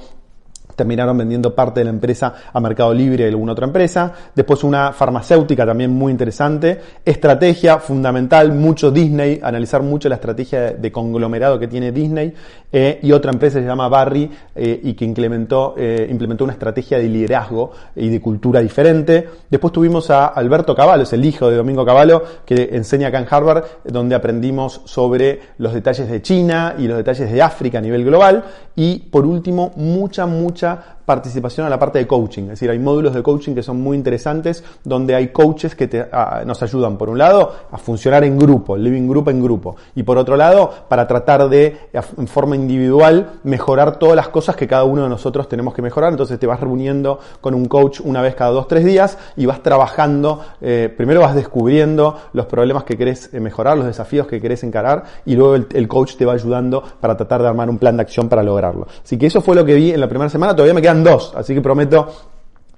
terminaron 0.78 1.18
vendiendo 1.18 1.56
parte 1.56 1.80
de 1.80 1.86
la 1.86 1.90
empresa 1.90 2.36
a 2.54 2.60
Mercado 2.60 2.94
Libre 2.94 3.26
y 3.26 3.28
alguna 3.28 3.54
otra 3.54 3.66
empresa. 3.66 4.14
Después 4.34 4.64
una 4.64 4.94
farmacéutica 4.94 5.66
también 5.66 5.92
muy 5.92 6.12
interesante. 6.12 6.80
Estrategia 7.04 7.80
fundamental, 7.80 8.54
mucho 8.54 8.92
Disney, 8.92 9.40
analizar 9.42 9.82
mucho 9.82 10.08
la 10.08 10.16
estrategia 10.16 10.72
de 10.74 10.92
conglomerado 10.92 11.58
que 11.58 11.68
tiene 11.68 11.92
Disney. 11.92 12.32
Eh, 12.72 13.00
y 13.02 13.12
otra 13.12 13.32
empresa 13.32 13.60
se 13.60 13.66
llama 13.66 13.90
Barry 13.90 14.30
eh, 14.54 14.80
y 14.84 14.94
que 14.94 15.06
implementó, 15.06 15.74
eh, 15.78 16.08
implementó 16.12 16.44
una 16.44 16.54
estrategia 16.54 17.00
de 17.00 17.10
liderazgo 17.10 17.72
y 17.96 18.10
de 18.10 18.22
cultura 18.22 18.60
diferente. 18.60 19.28
Después 19.50 19.74
tuvimos 19.74 20.12
a 20.12 20.28
Alberto 20.28 20.76
Cavallo, 20.76 21.04
es 21.04 21.14
el 21.14 21.26
hijo 21.26 21.50
de 21.50 21.56
Domingo 21.56 21.86
Cavallo, 21.86 22.22
que 22.46 22.70
enseña 22.74 23.08
acá 23.08 23.18
en 23.18 23.28
Harvard, 23.28 23.64
donde 23.84 24.14
aprendimos 24.14 24.82
sobre 24.86 25.40
los 25.58 25.74
detalles 25.74 26.08
de 26.08 26.22
China 26.22 26.76
y 26.78 26.88
los 26.88 26.98
detalles 26.98 27.32
de 27.32 27.42
África 27.42 27.80
a 27.80 27.82
nivel 27.82 28.06
global. 28.06 28.44
Y 28.76 29.00
por 29.00 29.26
último, 29.26 29.72
mucha, 29.76 30.28
mucha 30.28 30.67
lucha 30.68 30.97
participación 31.08 31.66
a 31.66 31.70
la 31.70 31.80
parte 31.80 32.00
de 32.00 32.06
coaching. 32.06 32.44
Es 32.44 32.50
decir, 32.50 32.70
hay 32.70 32.80
módulos 32.80 33.14
de 33.14 33.24
coaching 33.24 33.56
que 33.56 33.64
son 33.64 33.80
muy 33.80 33.96
interesantes 33.96 34.62
donde 34.84 35.16
hay 35.16 35.30
coaches 35.30 35.74
que 35.74 35.88
te, 35.88 36.06
nos 36.46 36.62
ayudan, 36.62 36.98
por 36.98 37.08
un 37.08 37.18
lado, 37.18 37.56
a 37.72 37.78
funcionar 37.78 38.26
en 38.26 38.38
grupo, 38.38 38.76
living 38.76 39.08
group 39.08 39.30
en 39.30 39.42
grupo. 39.42 39.78
Y 39.96 40.04
por 40.04 40.18
otro 40.18 40.36
lado, 40.36 40.70
para 40.90 41.08
tratar 41.08 41.48
de, 41.48 41.78
en 41.94 42.28
forma 42.28 42.58
individual, 42.58 43.40
mejorar 43.44 43.98
todas 43.98 44.18
las 44.18 44.28
cosas 44.28 44.58
que 44.58 44.68
cada 44.68 44.84
uno 44.84 45.04
de 45.04 45.10
nosotros 45.10 45.48
tenemos 45.48 45.74
que 45.74 45.82
mejorar. 45.82 46.12
Entonces 46.12 46.38
te 46.38 46.46
vas 46.46 46.60
reuniendo 46.60 47.20
con 47.40 47.56
un 47.56 47.68
coach 47.68 48.02
una 48.04 48.22
vez 48.22 48.36
cada 48.36 48.52
dos, 48.52 48.68
tres 48.68 48.84
días 48.84 49.18
y 49.38 49.46
vas 49.46 49.64
trabajando. 49.64 50.42
Eh, 50.60 50.94
primero 50.96 51.22
vas 51.22 51.36
descubriendo 51.36 52.18
los 52.34 52.48
problemas 52.48 52.84
que 52.84 52.98
querés 52.98 53.34
eh, 53.34 53.40
mejorar, 53.40 53.78
los 53.78 53.88
desafíos 53.88 54.28
que 54.28 54.42
querés 54.42 54.62
encarar 54.66 55.06
y 55.26 55.38
luego 55.38 55.56
el, 55.56 55.68
el 55.74 55.88
coach 55.88 56.18
te 56.18 56.26
va 56.26 56.34
ayudando 56.34 56.84
para 57.00 57.16
tratar 57.16 57.42
de 57.42 57.48
armar 57.48 57.70
un 57.70 57.78
plan 57.78 57.96
de 57.96 58.02
acción 58.02 58.28
para 58.28 58.44
lograrlo. 58.44 58.88
Así 59.02 59.18
que 59.18 59.28
eso 59.28 59.40
fue 59.40 59.56
lo 59.56 59.64
que 59.64 59.74
vi 59.74 59.92
en 59.92 60.02
la 60.02 60.10
primera 60.10 60.30
semana. 60.30 60.54
Todavía 60.54 60.74
me 60.74 60.82
quedan 60.82 60.97
dos, 61.04 61.34
así 61.36 61.54
que 61.54 61.62
prometo 61.62 62.14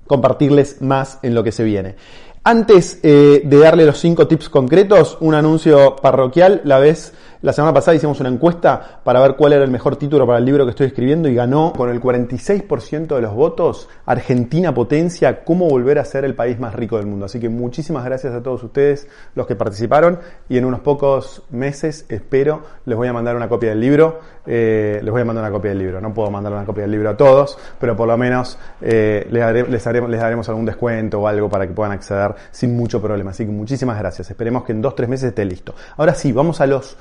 compartirles 0.08 0.82
más 0.82 1.20
en 1.22 1.36
lo 1.36 1.44
que 1.44 1.52
se 1.52 1.64
viene. 1.64 1.96
Antes 2.44 3.00
eh, 3.04 3.42
de 3.44 3.58
darle 3.60 3.86
los 3.86 4.00
cinco 4.00 4.28
tips 4.28 4.50
concretos, 4.50 5.18
un 5.20 5.36
anuncio 5.36 5.96
parroquial, 5.98 6.62
la 6.64 6.80
vez 6.80 7.14
la 7.42 7.54
semana 7.54 7.74
pasada 7.74 7.96
hicimos 7.96 8.20
una 8.20 8.28
encuesta 8.28 9.00
para 9.02 9.22
ver 9.22 9.36
cuál 9.36 9.54
era 9.54 9.64
el 9.64 9.72
mejor 9.72 9.96
título 9.96 10.28
para 10.28 10.40
el 10.40 10.46
libro 10.46 10.66
que 10.66 10.72
estoy 10.72 10.88
escribiendo 10.88 11.30
y 11.30 11.36
ganó 11.36 11.72
con 11.72 11.90
el 11.90 12.02
46% 12.02 13.16
de 13.16 13.22
los 13.22 13.34
votos 13.34 13.88
Argentina 14.06 14.74
Potencia, 14.74 15.46
cómo 15.46 15.70
volver 15.70 16.00
a 16.00 16.06
ser 16.06 16.26
el 16.26 16.36
país 16.36 16.60
más 16.60 16.76
rico 16.76 16.98
del 16.98 17.06
mundo. 17.06 17.28
Así 17.28 17.40
que 17.40 17.48
muchísimas 17.48 18.04
gracias 18.04 18.34
a 18.34 18.44
todos 18.44 18.62
ustedes 18.64 19.08
los 19.36 19.48
que 19.48 19.56
participaron 19.56 20.20
y 20.50 20.58
en 20.58 20.66
unos 20.66 20.82
pocos 20.82 21.44
meses 21.50 22.06
espero 22.10 22.64
les 22.86 22.98
voy 22.98 23.08
a 23.08 23.14
mandar 23.14 23.38
una 23.38 23.48
copia 23.48 23.70
del 23.70 23.80
libro. 23.80 24.20
Eh, 24.46 25.00
les 25.02 25.12
voy 25.12 25.22
a 25.22 25.26
mandar 25.26 25.44
una 25.46 25.52
copia 25.52 25.70
del 25.70 25.80
libro. 25.80 26.02
No 26.02 26.14
puedo 26.14 26.30
mandar 26.30 26.52
una 26.52 26.66
copia 26.66 26.82
del 26.82 26.92
libro 26.92 27.10
a 27.12 27.16
todos, 27.16 27.58
pero 27.80 27.96
por 27.96 28.08
lo 28.08 28.18
menos 28.18 28.58
eh, 28.82 29.26
les, 29.32 29.70
les, 29.70 29.84
daremos 30.20 30.50
algún 30.50 30.66
descuento 30.66 31.22
o 31.22 31.28
algo 31.28 31.48
para 31.48 31.66
que 31.66 31.74
puedan 31.74 31.94
acceder 31.94 32.36
sin 32.52 32.76
mucho 32.76 33.02
problema. 33.02 33.32
Así 33.32 33.46
que 33.46 33.52
muchísimas 33.52 33.98
gracias. 33.98 34.30
Esperemos 34.30 34.66
que 34.66 34.74
en 34.74 34.82
dos, 34.82 34.94
tres 34.96 35.08
meses 35.08 35.30
esté 35.30 35.46
listo. 35.46 35.74
Ahora 35.96 36.14
sí, 36.16 36.34
vamos 36.34 36.60
a 36.60 36.66
los 36.66 36.98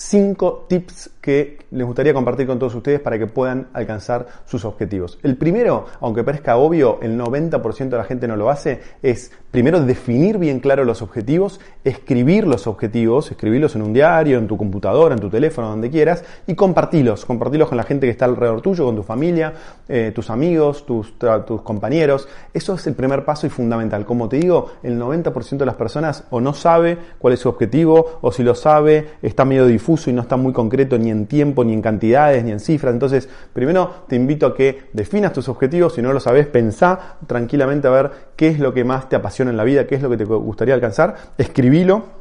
cinco 0.00 0.64
tips 0.66 1.10
que 1.20 1.58
les 1.70 1.86
gustaría 1.86 2.14
compartir 2.14 2.46
con 2.46 2.58
todos 2.58 2.74
ustedes 2.74 3.00
para 3.00 3.18
que 3.18 3.26
puedan 3.26 3.68
alcanzar 3.74 4.26
sus 4.46 4.64
objetivos. 4.64 5.18
El 5.22 5.36
primero, 5.36 5.86
aunque 6.00 6.24
parezca 6.24 6.56
obvio, 6.56 6.98
el 7.02 7.18
90% 7.20 7.90
de 7.90 7.96
la 7.98 8.04
gente 8.04 8.26
no 8.26 8.36
lo 8.36 8.48
hace, 8.48 8.80
es 9.02 9.30
primero 9.50 9.80
definir 9.80 10.38
bien 10.38 10.60
claro 10.60 10.84
los 10.84 11.02
objetivos, 11.02 11.60
escribir 11.84 12.46
los 12.46 12.66
objetivos, 12.66 13.30
escribirlos 13.30 13.74
en 13.74 13.82
un 13.82 13.92
diario, 13.92 14.38
en 14.38 14.46
tu 14.46 14.56
computadora, 14.56 15.14
en 15.14 15.20
tu 15.20 15.28
teléfono, 15.28 15.68
donde 15.68 15.90
quieras, 15.90 16.24
y 16.46 16.54
compartirlos, 16.54 17.24
compartirlos 17.24 17.68
con 17.68 17.76
la 17.76 17.82
gente 17.82 18.06
que 18.06 18.12
está 18.12 18.26
alrededor 18.26 18.60
tuyo, 18.60 18.84
con 18.84 18.96
tu 18.96 19.02
familia, 19.02 19.52
eh, 19.88 20.12
tus 20.14 20.30
amigos, 20.30 20.86
tus, 20.86 21.14
tus 21.46 21.62
compañeros. 21.62 22.28
Eso 22.54 22.74
es 22.74 22.86
el 22.86 22.94
primer 22.94 23.24
paso 23.24 23.46
y 23.46 23.50
fundamental. 23.50 24.04
Como 24.04 24.28
te 24.28 24.36
digo, 24.36 24.72
el 24.82 24.98
90% 24.98 25.58
de 25.58 25.66
las 25.66 25.74
personas 25.74 26.24
o 26.30 26.40
no 26.40 26.54
sabe 26.54 26.96
cuál 27.18 27.34
es 27.34 27.40
su 27.40 27.48
objetivo, 27.48 28.18
o 28.20 28.30
si 28.30 28.42
lo 28.42 28.54
sabe, 28.54 29.08
está 29.22 29.44
medio 29.44 29.66
difuso 29.66 30.10
y 30.10 30.12
no 30.12 30.22
está 30.22 30.36
muy 30.36 30.52
concreto 30.52 30.96
ni 30.98 31.10
en 31.10 31.26
tiempo, 31.26 31.64
ni 31.64 31.72
en 31.72 31.82
cantidades, 31.82 32.44
ni 32.44 32.52
en 32.52 32.60
cifras. 32.60 32.92
Entonces, 32.92 33.28
primero 33.52 34.04
te 34.06 34.16
invito 34.16 34.46
a 34.46 34.54
que 34.54 34.90
definas 34.92 35.32
tus 35.32 35.48
objetivos, 35.48 35.94
si 35.94 36.02
no 36.02 36.12
lo 36.12 36.20
sabes, 36.20 36.46
pensá 36.46 37.16
tranquilamente 37.26 37.88
a 37.88 37.90
ver 37.90 38.10
qué 38.36 38.48
es 38.48 38.58
lo 38.58 38.72
que 38.72 38.84
más 38.84 39.08
te 39.08 39.16
apasiona 39.16 39.39
en 39.48 39.56
la 39.56 39.64
vida, 39.64 39.86
qué 39.86 39.94
es 39.94 40.02
lo 40.02 40.10
que 40.10 40.16
te 40.16 40.24
gustaría 40.24 40.74
alcanzar, 40.74 41.16
escribilo 41.38 42.19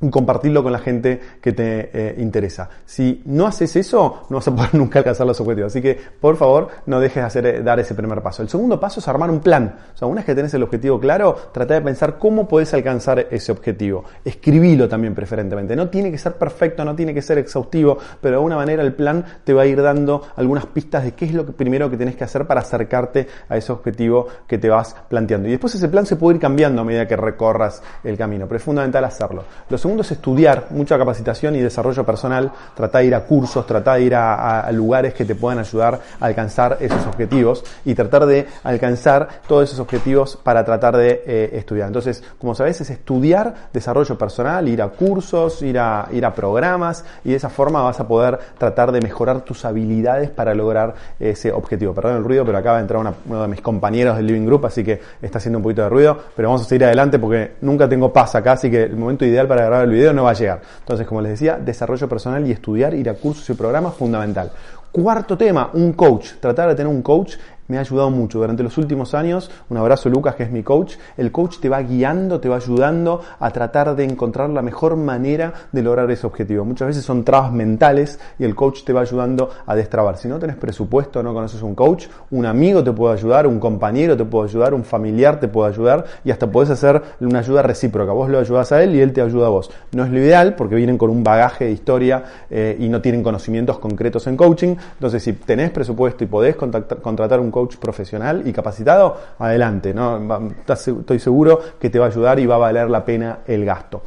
y 0.00 0.10
compartirlo 0.10 0.62
con 0.62 0.72
la 0.72 0.78
gente 0.78 1.20
que 1.40 1.52
te 1.52 1.90
eh, 1.92 2.14
interesa. 2.18 2.68
Si 2.84 3.22
no 3.26 3.46
haces 3.46 3.74
eso, 3.76 4.26
no 4.28 4.36
vas 4.36 4.48
a 4.48 4.54
poder 4.54 4.74
nunca 4.74 5.00
alcanzar 5.00 5.26
los 5.26 5.40
objetivos. 5.40 5.72
Así 5.72 5.82
que, 5.82 5.98
por 6.20 6.36
favor, 6.36 6.68
no 6.86 7.00
dejes 7.00 7.16
de 7.16 7.26
hacer, 7.26 7.46
eh, 7.46 7.62
dar 7.62 7.80
ese 7.80 7.94
primer 7.94 8.22
paso. 8.22 8.42
El 8.42 8.48
segundo 8.48 8.78
paso 8.78 9.00
es 9.00 9.08
armar 9.08 9.30
un 9.30 9.40
plan. 9.40 9.74
O 9.94 9.98
sea, 9.98 10.06
una 10.06 10.16
vez 10.16 10.26
que 10.26 10.34
tenés 10.34 10.54
el 10.54 10.62
objetivo 10.62 11.00
claro, 11.00 11.34
trata 11.52 11.74
de 11.74 11.80
pensar 11.80 12.18
cómo 12.18 12.46
podés 12.46 12.72
alcanzar 12.74 13.26
ese 13.30 13.52
objetivo. 13.52 14.04
Escribilo 14.24 14.88
también 14.88 15.14
preferentemente. 15.14 15.74
No 15.74 15.88
tiene 15.88 16.10
que 16.10 16.18
ser 16.18 16.34
perfecto, 16.34 16.84
no 16.84 16.94
tiene 16.94 17.12
que 17.12 17.22
ser 17.22 17.38
exhaustivo, 17.38 17.98
pero 18.20 18.32
de 18.32 18.36
alguna 18.36 18.56
manera 18.56 18.82
el 18.82 18.94
plan 18.94 19.24
te 19.44 19.52
va 19.52 19.62
a 19.62 19.66
ir 19.66 19.82
dando 19.82 20.22
algunas 20.36 20.66
pistas 20.66 21.04
de 21.04 21.12
qué 21.12 21.24
es 21.24 21.34
lo 21.34 21.44
primero 21.46 21.90
que 21.90 21.96
tenés 21.96 22.16
que 22.16 22.24
hacer 22.24 22.46
para 22.46 22.60
acercarte 22.60 23.26
a 23.48 23.56
ese 23.56 23.72
objetivo 23.72 24.28
que 24.46 24.58
te 24.58 24.68
vas 24.68 24.94
planteando. 25.08 25.48
Y 25.48 25.52
después 25.52 25.74
ese 25.74 25.88
plan 25.88 26.06
se 26.06 26.16
puede 26.16 26.36
ir 26.36 26.40
cambiando 26.40 26.82
a 26.82 26.84
medida 26.84 27.06
que 27.06 27.16
recorras 27.16 27.82
el 28.04 28.16
camino, 28.16 28.46
pero 28.46 28.58
es 28.58 28.62
fundamental 28.62 29.04
hacerlo 29.04 29.44
segundo 29.88 30.02
es 30.02 30.12
estudiar, 30.12 30.66
mucha 30.68 30.98
capacitación 30.98 31.56
y 31.56 31.60
desarrollo 31.60 32.04
personal, 32.04 32.52
tratar 32.74 33.00
de 33.00 33.06
ir 33.06 33.14
a 33.14 33.24
cursos, 33.24 33.66
tratar 33.66 33.96
de 33.96 34.04
ir 34.04 34.14
a, 34.14 34.70
lugares 34.70 35.14
que 35.14 35.24
te 35.24 35.34
puedan 35.34 35.60
ayudar 35.60 35.98
a 36.20 36.26
alcanzar 36.26 36.76
esos 36.78 37.06
objetivos 37.06 37.64
y 37.86 37.94
tratar 37.94 38.26
de 38.26 38.46
alcanzar 38.64 39.26
todos 39.48 39.70
esos 39.70 39.80
objetivos 39.80 40.36
para 40.36 40.62
tratar 40.62 40.94
de 40.94 41.22
eh, 41.26 41.50
estudiar. 41.54 41.86
Entonces, 41.86 42.22
como 42.38 42.54
sabes, 42.54 42.82
es 42.82 42.90
estudiar 42.90 43.70
desarrollo 43.72 44.18
personal, 44.18 44.68
ir 44.68 44.82
a 44.82 44.88
cursos, 44.88 45.62
ir 45.62 45.78
a, 45.78 46.06
ir 46.12 46.26
a 46.26 46.34
programas 46.34 47.02
y 47.24 47.30
de 47.30 47.36
esa 47.36 47.48
forma 47.48 47.80
vas 47.80 47.98
a 47.98 48.06
poder 48.06 48.38
tratar 48.58 48.92
de 48.92 49.00
mejorar 49.00 49.40
tus 49.40 49.64
habilidades 49.64 50.28
para 50.28 50.54
lograr 50.54 50.94
ese 51.18 51.50
objetivo. 51.50 51.94
Perdón 51.94 52.16
el 52.16 52.24
ruido, 52.24 52.44
pero 52.44 52.58
acaba 52.58 52.76
de 52.76 52.82
entrar 52.82 53.00
uno 53.00 53.40
de 53.40 53.48
mis 53.48 53.62
compañeros 53.62 54.18
del 54.18 54.26
Living 54.26 54.44
Group, 54.44 54.66
así 54.66 54.84
que 54.84 55.00
está 55.22 55.38
haciendo 55.38 55.60
un 55.60 55.62
poquito 55.62 55.80
de 55.80 55.88
ruido, 55.88 56.18
pero 56.36 56.48
vamos 56.48 56.60
a 56.60 56.68
seguir 56.68 56.84
adelante 56.84 57.18
porque 57.18 57.52
nunca 57.62 57.88
tengo 57.88 58.12
paz 58.12 58.34
acá, 58.34 58.52
así 58.52 58.70
que 58.70 58.82
el 58.82 58.96
momento 58.96 59.24
ideal 59.24 59.48
para 59.48 59.77
el 59.82 59.90
video 59.90 60.12
no 60.12 60.24
va 60.24 60.30
a 60.30 60.34
llegar. 60.34 60.60
Entonces, 60.80 61.06
como 61.06 61.20
les 61.20 61.32
decía, 61.32 61.56
desarrollo 61.56 62.08
personal 62.08 62.46
y 62.46 62.52
estudiar, 62.52 62.94
ir 62.94 63.08
a 63.08 63.14
cursos 63.14 63.48
y 63.50 63.54
programas, 63.54 63.94
fundamental. 63.94 64.50
Cuarto 64.90 65.36
tema, 65.36 65.70
un 65.74 65.92
coach. 65.92 66.32
Tratar 66.40 66.68
de 66.68 66.74
tener 66.74 66.92
un 66.92 67.02
coach 67.02 67.36
me 67.68 67.76
ha 67.76 67.80
ayudado 67.80 68.10
mucho 68.10 68.38
durante 68.38 68.62
los 68.62 68.76
últimos 68.78 69.14
años. 69.14 69.50
Un 69.68 69.76
abrazo 69.76 70.08
Lucas, 70.08 70.34
que 70.34 70.42
es 70.42 70.50
mi 70.50 70.62
coach. 70.62 70.96
El 71.16 71.30
coach 71.30 71.58
te 71.58 71.68
va 71.68 71.82
guiando, 71.82 72.40
te 72.40 72.48
va 72.48 72.56
ayudando 72.56 73.20
a 73.38 73.50
tratar 73.50 73.94
de 73.94 74.04
encontrar 74.04 74.50
la 74.50 74.62
mejor 74.62 74.96
manera 74.96 75.52
de 75.70 75.82
lograr 75.82 76.10
ese 76.10 76.26
objetivo. 76.26 76.64
Muchas 76.64 76.88
veces 76.88 77.04
son 77.04 77.24
trabas 77.24 77.52
mentales 77.52 78.18
y 78.38 78.44
el 78.44 78.54
coach 78.54 78.84
te 78.84 78.92
va 78.92 79.02
ayudando 79.02 79.50
a 79.66 79.74
destrabar. 79.74 80.16
Si 80.16 80.28
no 80.28 80.38
tenés 80.38 80.56
presupuesto, 80.56 81.22
no 81.22 81.34
conoces 81.34 81.62
un 81.62 81.74
coach, 81.74 82.06
un 82.30 82.46
amigo 82.46 82.82
te 82.82 82.92
puede 82.92 83.14
ayudar, 83.14 83.46
un 83.46 83.60
compañero 83.60 84.16
te 84.16 84.24
puede 84.24 84.48
ayudar, 84.48 84.72
un 84.72 84.84
familiar 84.84 85.38
te 85.38 85.48
puede 85.48 85.70
ayudar 85.70 86.04
y 86.24 86.30
hasta 86.30 86.50
podés 86.50 86.70
hacer 86.70 87.02
una 87.20 87.40
ayuda 87.40 87.62
recíproca. 87.62 88.12
Vos 88.12 88.30
lo 88.30 88.38
ayudas 88.38 88.72
a 88.72 88.82
él 88.82 88.94
y 88.94 89.00
él 89.00 89.12
te 89.12 89.20
ayuda 89.20 89.46
a 89.46 89.50
vos. 89.50 89.70
No 89.92 90.04
es 90.04 90.10
lo 90.10 90.18
ideal 90.18 90.54
porque 90.54 90.74
vienen 90.74 90.96
con 90.96 91.10
un 91.10 91.22
bagaje 91.22 91.66
de 91.66 91.72
historia 91.72 92.24
eh, 92.48 92.76
y 92.78 92.88
no 92.88 93.02
tienen 93.02 93.22
conocimientos 93.22 93.78
concretos 93.78 94.26
en 94.26 94.38
coaching. 94.38 94.74
Entonces, 94.94 95.22
si 95.22 95.34
tenés 95.34 95.70
presupuesto 95.70 96.24
y 96.24 96.26
podés 96.26 96.56
contratar 96.56 97.40
un 97.40 97.50
coach 97.50 97.57
profesional 97.80 98.42
y 98.46 98.52
capacitado, 98.52 99.16
adelante, 99.38 99.92
¿no? 99.94 100.20
Estoy 100.68 101.18
seguro 101.18 101.60
que 101.80 101.90
te 101.90 101.98
va 101.98 102.06
a 102.06 102.08
ayudar 102.08 102.38
y 102.38 102.46
va 102.46 102.56
a 102.56 102.58
valer 102.58 102.90
la 102.90 103.04
pena 103.04 103.40
el 103.46 103.64
gasto. 103.64 104.02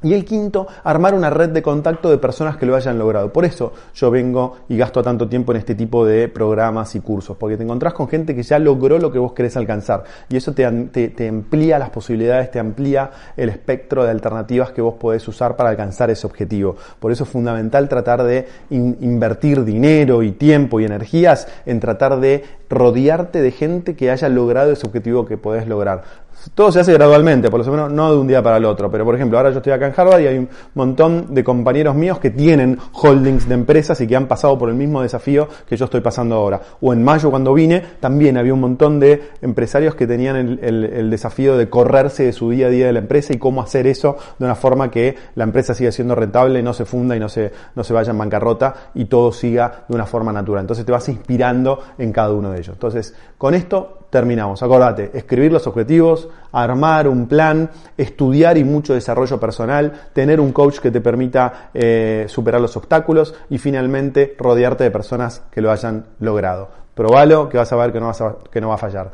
Y 0.00 0.14
el 0.14 0.24
quinto, 0.24 0.68
armar 0.84 1.12
una 1.12 1.28
red 1.28 1.48
de 1.48 1.60
contacto 1.60 2.08
de 2.08 2.18
personas 2.18 2.56
que 2.56 2.66
lo 2.66 2.76
hayan 2.76 2.98
logrado. 2.98 3.32
Por 3.32 3.44
eso 3.44 3.72
yo 3.96 4.12
vengo 4.12 4.58
y 4.68 4.76
gasto 4.76 5.02
tanto 5.02 5.28
tiempo 5.28 5.50
en 5.50 5.58
este 5.58 5.74
tipo 5.74 6.06
de 6.06 6.28
programas 6.28 6.94
y 6.94 7.00
cursos, 7.00 7.36
porque 7.36 7.56
te 7.56 7.64
encontrás 7.64 7.94
con 7.94 8.06
gente 8.06 8.32
que 8.32 8.44
ya 8.44 8.60
logró 8.60 8.98
lo 8.98 9.10
que 9.10 9.18
vos 9.18 9.32
querés 9.32 9.56
alcanzar. 9.56 10.04
Y 10.28 10.36
eso 10.36 10.52
te, 10.52 10.64
te, 10.92 11.28
amplía 11.28 11.80
las 11.80 11.90
posibilidades, 11.90 12.52
te 12.52 12.60
amplía 12.60 13.10
el 13.36 13.48
espectro 13.48 14.04
de 14.04 14.10
alternativas 14.10 14.70
que 14.70 14.80
vos 14.80 14.94
podés 14.94 15.26
usar 15.26 15.56
para 15.56 15.70
alcanzar 15.70 16.10
ese 16.10 16.28
objetivo. 16.28 16.76
Por 17.00 17.10
eso 17.10 17.24
es 17.24 17.30
fundamental 17.30 17.88
tratar 17.88 18.22
de 18.22 18.46
invertir 18.70 19.64
dinero 19.64 20.22
y 20.22 20.30
tiempo 20.30 20.78
y 20.78 20.84
energías 20.84 21.48
en 21.66 21.80
tratar 21.80 22.20
de 22.20 22.44
rodearte 22.70 23.42
de 23.42 23.50
gente 23.50 23.96
que 23.96 24.12
haya 24.12 24.28
logrado 24.28 24.70
ese 24.70 24.86
objetivo 24.86 25.26
que 25.26 25.38
podés 25.38 25.66
lograr. 25.66 26.04
Todo 26.54 26.70
se 26.72 26.80
hace 26.80 26.92
gradualmente, 26.92 27.50
por 27.50 27.64
lo 27.64 27.72
menos 27.72 27.92
no 27.92 28.12
de 28.12 28.18
un 28.18 28.26
día 28.26 28.42
para 28.42 28.56
el 28.58 28.64
otro. 28.64 28.90
Pero 28.90 29.04
por 29.04 29.14
ejemplo, 29.14 29.38
ahora 29.38 29.50
yo 29.50 29.58
estoy 29.58 29.72
acá 29.72 29.86
en 29.86 29.94
Harvard 29.96 30.20
y 30.20 30.26
hay 30.26 30.38
un 30.38 30.48
montón 30.74 31.34
de 31.34 31.42
compañeros 31.42 31.94
míos 31.94 32.18
que 32.18 32.30
tienen 32.30 32.78
holdings 32.92 33.48
de 33.48 33.54
empresas 33.54 34.00
y 34.00 34.06
que 34.06 34.16
han 34.16 34.26
pasado 34.26 34.58
por 34.58 34.68
el 34.68 34.74
mismo 34.74 35.02
desafío 35.02 35.48
que 35.68 35.76
yo 35.76 35.84
estoy 35.86 36.00
pasando 36.00 36.36
ahora. 36.36 36.60
O 36.80 36.92
en 36.92 37.02
mayo 37.02 37.30
cuando 37.30 37.52
vine, 37.54 37.82
también 38.00 38.36
había 38.38 38.54
un 38.54 38.60
montón 38.60 39.00
de 39.00 39.30
empresarios 39.42 39.94
que 39.94 40.06
tenían 40.06 40.58
el, 40.62 41.10
desafío 41.10 41.56
de 41.56 41.68
correrse 41.68 42.24
de 42.24 42.32
su 42.32 42.50
día 42.50 42.66
a 42.68 42.70
día 42.70 42.86
de 42.86 42.92
la 42.92 43.00
empresa 43.00 43.32
y 43.32 43.38
cómo 43.38 43.62
hacer 43.62 43.86
eso 43.86 44.16
de 44.38 44.44
una 44.44 44.54
forma 44.54 44.90
que 44.90 45.16
la 45.34 45.44
empresa 45.44 45.74
siga 45.74 45.90
siendo 45.90 46.14
rentable, 46.14 46.62
no 46.62 46.72
se 46.72 46.84
funda 46.84 47.16
y 47.16 47.20
no 47.20 47.28
se, 47.28 47.52
no 47.74 47.82
se 47.82 47.92
vaya 47.92 48.10
en 48.10 48.18
bancarrota 48.18 48.90
y 48.94 49.06
todo 49.06 49.32
siga 49.32 49.84
de 49.88 49.94
una 49.94 50.06
forma 50.06 50.32
natural. 50.32 50.62
Entonces 50.62 50.84
te 50.84 50.92
vas 50.92 51.08
inspirando 51.08 51.80
en 51.98 52.12
cada 52.12 52.32
uno 52.32 52.50
de 52.50 52.58
ellos. 52.58 52.74
Entonces, 52.74 53.14
con 53.36 53.54
esto 53.54 54.07
terminamos. 54.10 54.62
Acordate, 54.62 55.10
escribir 55.14 55.52
los 55.52 55.66
objetivos, 55.66 56.28
armar 56.52 57.08
un 57.08 57.26
plan, 57.26 57.70
estudiar 57.96 58.56
y 58.58 58.64
mucho 58.64 58.94
desarrollo 58.94 59.38
personal, 59.38 59.92
tener 60.12 60.40
un 60.40 60.52
coach 60.52 60.78
que 60.78 60.90
te 60.90 61.00
permita 61.00 61.70
eh, 61.74 62.26
superar 62.28 62.60
los 62.60 62.76
obstáculos 62.76 63.34
y 63.50 63.58
finalmente 63.58 64.34
rodearte 64.38 64.84
de 64.84 64.90
personas 64.90 65.42
que 65.50 65.60
lo 65.60 65.70
hayan 65.70 66.06
logrado. 66.20 66.68
Probalo 66.94 67.48
que 67.48 67.58
vas 67.58 67.72
a 67.72 67.76
ver 67.76 67.92
que 67.92 68.00
no, 68.00 68.06
vas 68.06 68.22
que 68.50 68.60
no 68.60 68.68
va 68.68 68.74
a 68.74 68.78
fallar. 68.78 69.10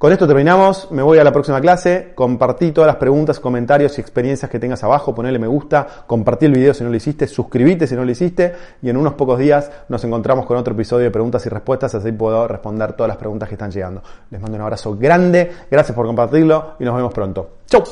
Con 0.00 0.12
esto 0.12 0.26
terminamos, 0.26 0.90
me 0.92 1.02
voy 1.02 1.18
a 1.18 1.24
la 1.24 1.30
próxima 1.30 1.60
clase, 1.60 2.12
compartí 2.14 2.72
todas 2.72 2.86
las 2.86 2.96
preguntas, 2.96 3.38
comentarios 3.38 3.98
y 3.98 4.00
experiencias 4.00 4.50
que 4.50 4.58
tengas 4.58 4.82
abajo, 4.82 5.14
ponele 5.14 5.38
me 5.38 5.46
gusta, 5.46 5.86
compartí 6.06 6.46
el 6.46 6.52
video 6.52 6.72
si 6.72 6.82
no 6.82 6.88
lo 6.88 6.96
hiciste, 6.96 7.26
suscríbete 7.26 7.86
si 7.86 7.94
no 7.96 8.06
lo 8.06 8.10
hiciste 8.10 8.54
y 8.80 8.88
en 8.88 8.96
unos 8.96 9.12
pocos 9.12 9.38
días 9.38 9.70
nos 9.90 10.02
encontramos 10.02 10.46
con 10.46 10.56
otro 10.56 10.72
episodio 10.72 11.04
de 11.04 11.10
preguntas 11.10 11.44
y 11.44 11.50
respuestas, 11.50 11.94
así 11.94 12.12
puedo 12.12 12.48
responder 12.48 12.94
todas 12.94 13.08
las 13.08 13.18
preguntas 13.18 13.46
que 13.46 13.56
están 13.56 13.70
llegando. 13.70 14.02
Les 14.30 14.40
mando 14.40 14.56
un 14.56 14.62
abrazo 14.62 14.96
grande, 14.96 15.52
gracias 15.70 15.94
por 15.94 16.06
compartirlo 16.06 16.76
y 16.80 16.84
nos 16.84 16.96
vemos 16.96 17.12
pronto. 17.12 17.50
¡Chau! 17.66 17.82